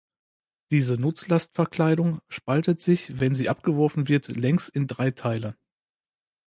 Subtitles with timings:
[0.71, 5.55] Diese Nutzlastverkleidung spaltet sich, wenn sie abgeworfen wird, längs in drei Teile.